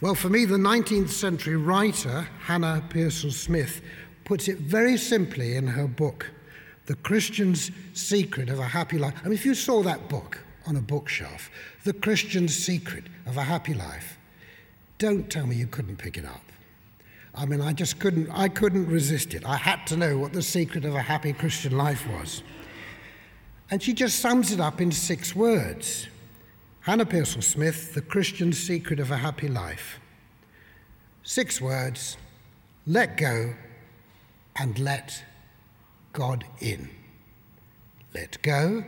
Well, 0.00 0.14
for 0.14 0.28
me, 0.28 0.44
the 0.44 0.58
19th 0.58 1.08
century 1.08 1.56
writer, 1.56 2.28
Hannah 2.42 2.84
Pearsall 2.90 3.30
Smith, 3.30 3.80
puts 4.24 4.46
it 4.46 4.58
very 4.58 4.98
simply 4.98 5.56
in 5.56 5.66
her 5.66 5.88
book, 5.88 6.30
The 6.84 6.96
Christian's 6.96 7.70
Secret 7.94 8.50
of 8.50 8.58
a 8.58 8.64
Happy 8.64 8.98
Life. 8.98 9.14
I 9.22 9.24
mean, 9.24 9.32
if 9.32 9.46
you 9.46 9.54
saw 9.54 9.82
that 9.84 10.10
book 10.10 10.38
on 10.66 10.76
a 10.76 10.82
bookshelf, 10.82 11.50
The 11.84 11.94
Christian's 11.94 12.54
Secret 12.54 13.04
of 13.24 13.38
a 13.38 13.42
Happy 13.42 13.72
Life, 13.72 14.18
don't 14.98 15.30
tell 15.30 15.46
me 15.46 15.56
you 15.56 15.66
couldn't 15.66 15.96
pick 15.96 16.16
it 16.16 16.24
up. 16.24 16.40
I 17.34 17.44
mean, 17.44 17.60
I 17.60 17.72
just 17.72 17.98
couldn't, 17.98 18.30
I 18.30 18.48
couldn't 18.48 18.86
resist 18.86 19.34
it. 19.34 19.44
I 19.44 19.56
had 19.56 19.86
to 19.88 19.96
know 19.96 20.16
what 20.16 20.32
the 20.32 20.42
secret 20.42 20.84
of 20.84 20.94
a 20.94 21.02
happy 21.02 21.34
Christian 21.34 21.76
life 21.76 22.06
was. 22.08 22.42
And 23.70 23.82
she 23.82 23.92
just 23.92 24.20
sums 24.20 24.52
it 24.52 24.60
up 24.60 24.80
in 24.80 24.90
six 24.90 25.34
words 25.34 26.08
Hannah 26.80 27.04
Pearsall 27.04 27.42
Smith, 27.42 27.94
The 27.94 28.00
Christian 28.00 28.52
Secret 28.52 29.00
of 29.00 29.10
a 29.10 29.16
Happy 29.16 29.48
Life. 29.48 29.98
Six 31.24 31.60
words 31.60 32.16
let 32.86 33.16
go 33.16 33.54
and 34.54 34.78
let 34.78 35.24
God 36.12 36.44
in. 36.60 36.88
Let 38.14 38.40
go 38.42 38.84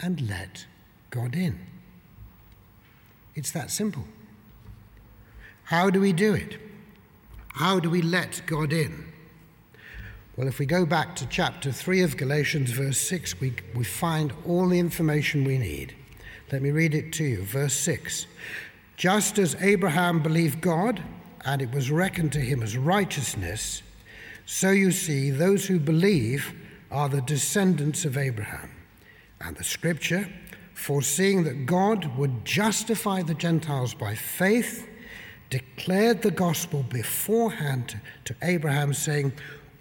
and 0.00 0.28
let 0.28 0.66
God 1.10 1.36
in. 1.36 1.60
It's 3.36 3.52
that 3.52 3.70
simple. 3.70 4.04
How 5.64 5.90
do 5.90 6.00
we 6.00 6.12
do 6.12 6.34
it? 6.34 6.58
How 7.54 7.80
do 7.80 7.88
we 7.88 8.02
let 8.02 8.42
God 8.46 8.72
in? 8.72 9.12
Well, 10.36 10.48
if 10.48 10.58
we 10.58 10.66
go 10.66 10.84
back 10.84 11.14
to 11.16 11.26
chapter 11.26 11.70
3 11.70 12.02
of 12.02 12.16
Galatians, 12.16 12.70
verse 12.70 12.98
6, 12.98 13.40
we, 13.40 13.54
we 13.74 13.84
find 13.84 14.32
all 14.44 14.68
the 14.68 14.78
information 14.78 15.44
we 15.44 15.58
need. 15.58 15.94
Let 16.50 16.60
me 16.60 16.70
read 16.70 16.94
it 16.94 17.12
to 17.14 17.24
you. 17.24 17.42
Verse 17.44 17.74
6 17.74 18.26
Just 18.96 19.38
as 19.38 19.54
Abraham 19.60 20.22
believed 20.22 20.60
God, 20.60 21.02
and 21.44 21.62
it 21.62 21.70
was 21.72 21.90
reckoned 21.90 22.32
to 22.32 22.40
him 22.40 22.62
as 22.62 22.76
righteousness, 22.76 23.82
so 24.46 24.70
you 24.70 24.90
see, 24.90 25.30
those 25.30 25.66
who 25.66 25.78
believe 25.78 26.52
are 26.90 27.08
the 27.08 27.22
descendants 27.22 28.04
of 28.04 28.18
Abraham. 28.18 28.70
And 29.40 29.56
the 29.56 29.64
scripture, 29.64 30.28
foreseeing 30.74 31.44
that 31.44 31.66
God 31.66 32.16
would 32.18 32.44
justify 32.44 33.22
the 33.22 33.34
Gentiles 33.34 33.94
by 33.94 34.14
faith, 34.14 34.88
declared 35.54 36.20
the 36.20 36.32
gospel 36.32 36.82
beforehand 36.82 38.00
to 38.24 38.34
Abraham, 38.42 38.92
saying, 38.92 39.32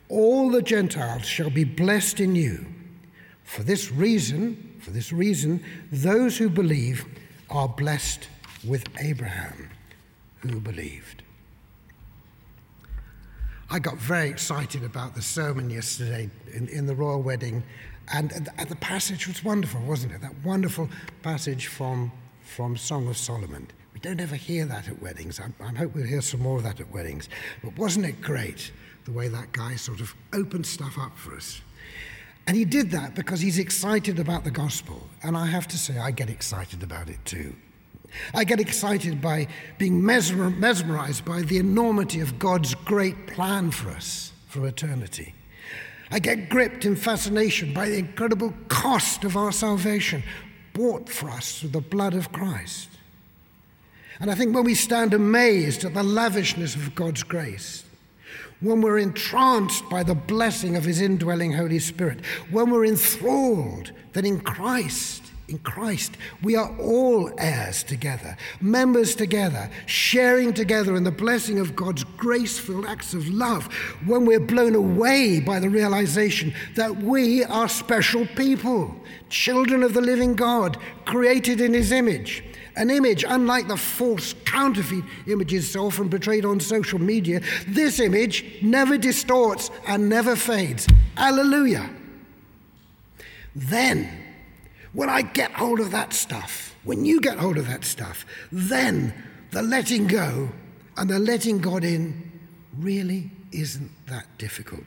all 0.07 0.51
the 0.51 0.61
Gentiles 0.61 1.25
shall 1.25 1.49
be 1.49 1.63
blessed 1.63 2.19
in 2.19 2.35
you. 2.35 2.67
For 3.43 3.63
this 3.63 3.91
reason, 3.91 4.77
for 4.79 4.91
this 4.91 5.11
reason, 5.11 5.63
those 5.91 6.37
who 6.37 6.47
believe 6.47 7.05
are 7.49 7.67
blessed 7.67 8.27
with 8.63 8.83
Abraham, 8.99 9.71
who 10.41 10.59
believed. 10.59 11.23
I 13.71 13.79
got 13.79 13.97
very 13.97 14.29
excited 14.29 14.83
about 14.83 15.15
the 15.15 15.23
sermon 15.23 15.71
yesterday 15.71 16.29
in, 16.53 16.67
in 16.67 16.85
the 16.85 16.93
royal 16.93 17.23
wedding, 17.23 17.63
and, 18.13 18.29
the 18.69 18.75
passage 18.75 19.27
was 19.27 19.43
wonderful, 19.43 19.81
wasn't 19.81 20.13
it? 20.13 20.21
That 20.21 20.35
wonderful 20.43 20.87
passage 21.23 21.65
from, 21.65 22.11
from 22.43 22.77
Song 22.77 23.07
of 23.07 23.17
Solomon. 23.17 23.69
We 23.93 23.99
don't 23.99 24.19
ever 24.19 24.35
hear 24.35 24.65
that 24.65 24.87
at 24.87 25.01
weddings. 25.01 25.39
I, 25.39 25.45
I 25.63 25.75
hope 25.75 25.95
we'll 25.95 26.05
hear 26.05 26.21
some 26.21 26.41
more 26.41 26.57
of 26.57 26.63
that 26.63 26.79
at 26.79 26.91
weddings. 26.91 27.29
But 27.63 27.77
wasn't 27.77 28.05
it 28.05 28.21
great? 28.21 28.71
the 29.05 29.11
way 29.11 29.27
that 29.27 29.51
guy 29.51 29.75
sort 29.75 29.99
of 29.99 30.13
opened 30.31 30.65
stuff 30.65 30.97
up 30.97 31.17
for 31.17 31.35
us. 31.35 31.61
And 32.47 32.57
he 32.57 32.65
did 32.65 32.91
that 32.91 33.15
because 33.15 33.39
he's 33.39 33.59
excited 33.59 34.19
about 34.19 34.43
the 34.43 34.51
gospel. 34.51 35.07
And 35.23 35.37
I 35.37 35.45
have 35.45 35.67
to 35.69 35.77
say, 35.77 35.97
I 35.97 36.11
get 36.11 36.29
excited 36.29 36.83
about 36.83 37.09
it 37.09 37.23
too. 37.25 37.55
I 38.33 38.43
get 38.43 38.59
excited 38.59 39.21
by 39.21 39.47
being 39.77 40.03
mesmerized 40.05 41.25
by 41.25 41.41
the 41.41 41.57
enormity 41.57 42.19
of 42.19 42.37
God's 42.37 42.75
great 42.75 43.27
plan 43.27 43.71
for 43.71 43.89
us 43.89 44.33
for 44.47 44.67
eternity. 44.67 45.33
I 46.11 46.19
get 46.19 46.49
gripped 46.49 46.85
in 46.85 46.95
fascination 46.95 47.73
by 47.73 47.89
the 47.89 47.97
incredible 47.97 48.53
cost 48.67 49.23
of 49.23 49.35
our 49.35 49.51
salvation, 49.51 50.21
bought 50.73 51.09
for 51.09 51.29
us 51.29 51.59
through 51.59 51.69
the 51.69 51.81
blood 51.81 52.13
of 52.13 52.31
Christ. 52.31 52.89
And 54.23 54.31
I 54.31 54.35
think 54.35 54.55
when 54.55 54.63
we 54.63 54.73
stand 54.73 55.13
amazed 55.13 55.83
at 55.83 55.93
the 55.93 56.01
lavishness 56.01 56.75
of 56.75 56.95
God's 56.95 57.23
grace, 57.23 57.83
when 58.61 58.79
we're 58.79 58.99
entranced 58.99 59.89
by 59.89 60.01
the 60.01 60.15
blessing 60.15 60.77
of 60.77 60.85
His 60.85 61.01
indwelling 61.01 61.51
Holy 61.51 61.77
Spirit, 61.79 62.25
when 62.49 62.69
we're 62.69 62.85
enthralled 62.85 63.91
that 64.13 64.23
in 64.23 64.39
Christ, 64.39 65.29
in 65.49 65.57
Christ, 65.57 66.15
we 66.41 66.55
are 66.55 66.73
all 66.79 67.33
heirs 67.37 67.83
together, 67.83 68.37
members 68.61 69.13
together, 69.13 69.69
sharing 69.87 70.53
together 70.53 70.95
in 70.95 71.03
the 71.03 71.11
blessing 71.11 71.59
of 71.59 71.75
God's 71.75 72.05
grace 72.05 72.57
filled 72.57 72.85
acts 72.85 73.13
of 73.13 73.27
love, 73.27 73.65
when 74.05 74.25
we're 74.25 74.39
blown 74.39 74.73
away 74.73 75.41
by 75.41 75.59
the 75.59 75.69
realization 75.69 76.53
that 76.75 76.95
we 76.95 77.43
are 77.43 77.67
special 77.67 78.25
people, 78.37 78.95
children 79.27 79.83
of 79.83 79.93
the 79.93 79.99
living 79.99 80.33
God, 80.33 80.77
created 81.03 81.59
in 81.59 81.73
His 81.73 81.91
image 81.91 82.41
an 82.75 82.89
image, 82.89 83.23
unlike 83.27 83.67
the 83.67 83.77
false 83.77 84.33
counterfeit 84.45 85.03
images 85.27 85.69
so 85.69 85.87
often 85.87 86.09
portrayed 86.09 86.45
on 86.45 86.59
social 86.59 86.99
media, 86.99 87.41
this 87.67 87.99
image 87.99 88.61
never 88.61 88.97
distorts 88.97 89.69
and 89.87 90.09
never 90.09 90.35
fades. 90.35 90.87
Hallelujah. 91.15 91.89
Then, 93.55 94.09
when 94.93 95.09
I 95.09 95.21
get 95.21 95.51
hold 95.51 95.79
of 95.79 95.91
that 95.91 96.13
stuff, 96.13 96.75
when 96.83 97.05
you 97.05 97.21
get 97.21 97.37
hold 97.37 97.57
of 97.57 97.67
that 97.67 97.85
stuff, 97.85 98.25
then 98.51 99.13
the 99.51 99.61
letting 99.61 100.07
go 100.07 100.49
and 100.97 101.09
the 101.09 101.19
letting 101.19 101.59
God 101.59 101.83
in 101.83 102.31
really 102.77 103.29
isn't 103.51 103.91
that 104.07 104.25
difficult. 104.37 104.85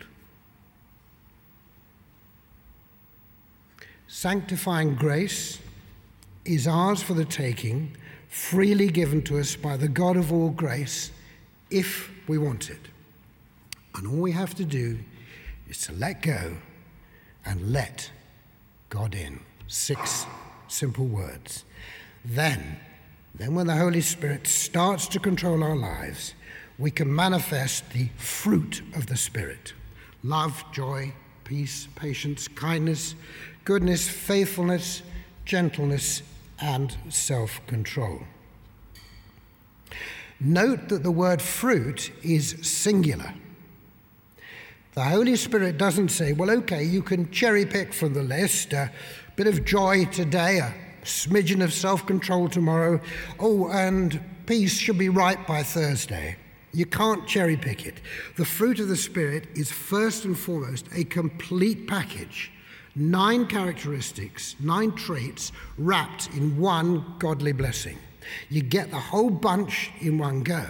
Sanctifying 4.09 4.95
grace 4.95 5.59
is 6.47 6.67
ours 6.67 7.03
for 7.03 7.15
the 7.15 7.25
taking, 7.25 7.97
freely 8.29 8.89
given 8.89 9.23
to 9.23 9.39
us 9.39 9.57
by 9.57 9.77
the 9.77 9.89
God 9.89 10.17
of 10.17 10.33
all 10.33 10.51
grace, 10.51 11.11
if 11.71 12.11
we 12.29 12.39
want 12.39 12.71
it. 12.71 12.81
And 13.95 14.07
all 14.07 14.17
we 14.17 14.33
have 14.33 14.55
to 14.57 14.65
do 14.65 14.99
is 15.69 15.79
to 15.87 15.93
let 15.93 16.23
go 16.23 16.57
and 17.45 17.73
let 17.73 18.11
God 18.89 19.15
in. 19.15 19.41
Six 19.67 20.27
simple 20.69 21.07
words. 21.07 21.65
Then, 22.25 22.79
then 23.35 23.55
when 23.55 23.67
the 23.67 23.77
Holy 23.77 24.01
Spirit 24.01 24.47
starts 24.47 25.09
to 25.09 25.19
control 25.19 25.63
our 25.63 25.77
lives, 25.77 26.35
we 26.79 26.91
can 26.91 27.15
manifest 27.15 27.91
the 27.91 28.09
fruit 28.17 28.83
of 28.95 29.07
the 29.07 29.17
Spirit 29.17 29.73
love, 30.23 30.65
joy, 30.73 31.13
peace, 31.45 31.87
patience, 31.95 32.49
kindness, 32.49 33.15
goodness, 33.65 34.09
faithfulness, 34.09 35.03
gentleness, 35.45 36.23
and 36.61 36.97
self 37.09 37.65
control. 37.67 38.21
Note 40.39 40.89
that 40.91 41.03
the 41.03 41.11
word 41.11 41.41
fruit 41.41 42.13
is 42.23 42.57
singular. 42.63 43.33
The 44.93 45.05
Holy 45.05 45.37
Spirit 45.37 45.79
doesn't 45.79 46.09
say, 46.09 46.33
well, 46.33 46.51
okay, 46.51 46.83
you 46.83 47.03
can 47.03 47.31
cherry 47.31 47.67
pick 47.67 47.93
from 47.93 48.15
the 48.15 48.23
list 48.23 48.73
a 48.73 48.91
bit 49.37 49.47
of 49.47 49.65
joy 49.65 50.07
today, 50.07 50.59
a 50.59 50.75
smidgen 51.03 51.63
of 51.63 51.73
self 51.73 52.07
control 52.07 52.49
tomorrow. 52.49 53.01
Oh, 53.39 53.69
and 53.69 54.21
peace 54.47 54.79
should 54.79 54.99
be 54.99 55.09
right 55.09 55.45
by 55.47 55.63
Thursday. 55.63 56.37
You 56.73 56.87
can't 56.87 57.27
cherry 57.27 57.57
pick 57.57 57.87
it. 57.87 58.01
The 58.37 58.45
fruit 58.45 58.81
of 58.81 58.89
the 58.89 58.97
Spirit 58.97 59.49
is 59.55 59.71
first 59.73 60.25
and 60.27 60.39
foremost 60.39 60.87
a 60.95 61.05
complete 61.05 61.87
package. 61.87 62.53
Nine 62.99 63.47
characteristics, 63.47 64.57
nine 64.59 64.93
traits 64.93 65.53
wrapped 65.77 66.31
in 66.35 66.59
one 66.59 67.05
godly 67.19 67.53
blessing. 67.53 67.99
You 68.49 68.63
get 68.63 68.91
the 68.91 68.99
whole 68.99 69.29
bunch 69.29 69.91
in 70.01 70.17
one 70.17 70.43
go. 70.43 70.65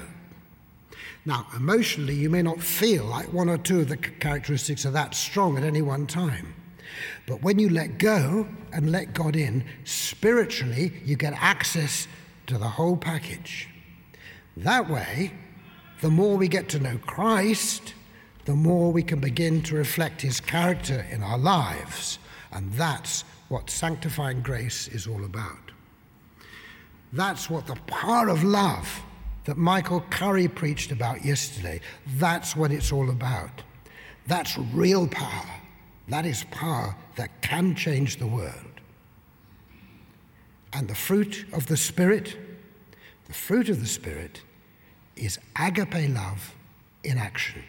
Now, 1.25 1.47
emotionally, 1.57 2.15
you 2.15 2.29
may 2.29 2.43
not 2.43 2.61
feel 2.61 3.05
like 3.05 3.33
one 3.33 3.49
or 3.49 3.59
two 3.59 3.81
of 3.81 3.89
the 3.89 3.97
characteristics 3.97 4.85
are 4.85 4.91
that 4.91 5.15
strong 5.15 5.57
at 5.57 5.62
any 5.62 5.83
one 5.83 6.09
time. 6.09 6.53
But 7.29 7.43
when 7.43 7.61
you 7.61 7.69
let 7.69 7.99
go 7.99 8.49
and 8.73 8.91
let 8.91 9.15
God 9.15 9.37
in, 9.37 9.65
spiritually, 9.85 10.95
you 11.05 11.15
get 11.15 11.33
access 11.37 12.09
to 12.49 12.59
the 12.59 12.69
whole 12.69 12.97
package. 12.97 13.69
That 14.57 14.91
way, 14.91 15.33
the 16.01 16.11
more 16.11 16.37
we 16.37 16.49
get 16.49 16.69
to 16.71 16.81
know 16.81 16.99
Christ, 16.99 17.95
the 18.47 18.55
more 18.55 18.93
we 18.93 19.03
can 19.03 19.19
begin 19.19 19.61
to 19.61 19.75
reflect 19.75 20.23
his 20.23 20.41
character 20.41 21.05
in 21.11 21.23
our 21.23 21.37
lives. 21.37 22.19
And 22.53 22.73
that's 22.73 23.25
what 23.49 23.69
sanctifying 23.69 24.41
grace 24.41 24.89
is 24.89 25.07
all 25.07 25.25
about. 25.25 25.73
That's 27.13 27.51
what 27.51 27.67
the 27.67 27.77
power 27.87 28.29
of 28.29 28.45
love 28.45 29.03
that 29.45 29.57
Michael 29.57 30.01
Curry 30.11 30.49
preached 30.49 30.93
about 30.93 31.25
yesterday. 31.25 31.81
That's 32.17 32.57
what 32.57 32.71
it's 32.71 32.93
all 32.93 33.11
about. 33.11 33.63
That's 34.29 34.57
real 34.73 35.09
power. 35.09 35.51
That 36.09 36.25
is 36.25 36.45
power 36.51 36.97
that 37.17 37.43
can 37.43 37.75
change 37.75 38.17
the 38.17 38.27
world. 38.27 38.81
And 40.73 40.87
the 40.87 40.95
fruit 40.95 41.47
of 41.53 41.67
the 41.67 41.77
Spirit, 41.77 42.37
the 43.27 43.33
fruit 43.33 43.69
of 43.69 43.81
the 43.81 43.87
Spirit 43.87 44.43
is 45.17 45.39
agape 45.59 46.15
love 46.15 46.55
in 47.03 47.19
action. 47.19 47.65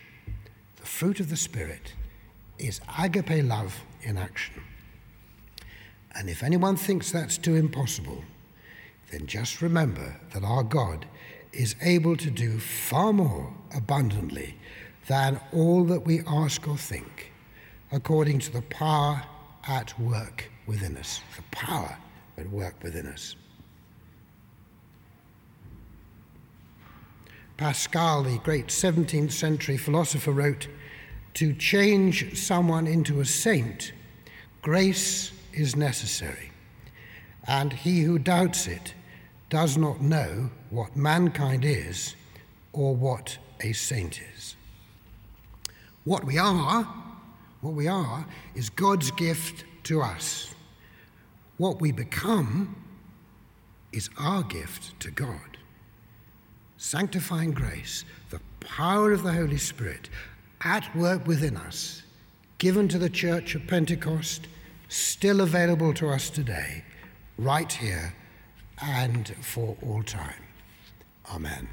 Fruit 0.87 1.19
of 1.19 1.29
the 1.29 1.37
Spirit 1.37 1.93
is 2.57 2.81
agape 2.97 3.43
love 3.43 3.79
in 4.01 4.17
action. 4.17 4.63
And 6.15 6.27
if 6.27 6.41
anyone 6.41 6.75
thinks 6.75 7.11
that's 7.11 7.37
too 7.37 7.55
impossible, 7.55 8.23
then 9.11 9.27
just 9.27 9.61
remember 9.61 10.19
that 10.33 10.43
our 10.43 10.63
God 10.63 11.05
is 11.53 11.75
able 11.83 12.17
to 12.17 12.31
do 12.31 12.57
far 12.57 13.13
more 13.13 13.53
abundantly 13.75 14.55
than 15.07 15.39
all 15.53 15.83
that 15.83 15.99
we 15.99 16.21
ask 16.25 16.67
or 16.67 16.77
think, 16.77 17.31
according 17.91 18.39
to 18.39 18.51
the 18.51 18.63
power 18.63 19.21
at 19.67 19.97
work 19.99 20.49
within 20.65 20.97
us. 20.97 21.21
The 21.35 21.43
power 21.51 21.95
at 22.37 22.49
work 22.49 22.75
within 22.81 23.05
us. 23.05 23.35
Pascal, 27.57 28.23
the 28.23 28.37
great 28.39 28.67
17th 28.67 29.31
century 29.31 29.77
philosopher, 29.77 30.31
wrote 30.31 30.67
To 31.37 31.53
change 31.53 32.35
someone 32.35 32.87
into 32.87 33.19
a 33.19 33.25
saint, 33.25 33.91
grace 34.63 35.31
is 35.53 35.75
necessary, 35.75 36.49
and 37.47 37.71
he 37.71 38.01
who 38.01 38.17
doubts 38.17 38.65
it 38.65 38.95
does 39.51 39.77
not 39.77 40.01
know 40.01 40.49
what 40.71 40.95
mankind 40.97 41.63
is 41.63 42.15
or 42.73 42.95
what 42.95 43.37
a 43.59 43.71
saint 43.73 44.19
is. 44.35 44.55
What 46.05 46.23
we 46.23 46.39
are, 46.39 46.91
what 47.61 47.75
we 47.75 47.87
are, 47.87 48.25
is 48.55 48.71
God's 48.71 49.11
gift 49.11 49.63
to 49.83 50.01
us. 50.01 50.55
What 51.57 51.79
we 51.79 51.91
become 51.91 52.75
is 53.91 54.09
our 54.17 54.41
gift 54.41 54.99
to 55.01 55.11
God. 55.11 55.59
Sanctifying 56.77 57.51
grace, 57.51 58.05
the 58.31 58.41
power 58.59 59.11
of 59.11 59.21
the 59.21 59.33
Holy 59.33 59.57
Spirit 59.57 60.09
at 60.61 60.95
work 60.95 61.27
within 61.27 61.57
us, 61.57 62.03
given 62.57 62.87
to 62.87 62.97
the 62.97 63.09
church 63.09 63.55
of 63.55 63.67
Pentecost, 63.67 64.47
still 64.89 65.41
available 65.41 65.93
to 65.93 66.09
us 66.09 66.29
today, 66.29 66.83
right 67.37 67.71
here 67.71 68.13
and 68.81 69.33
for 69.41 69.77
all 69.81 70.03
time. 70.03 70.43
Amen. 71.33 71.67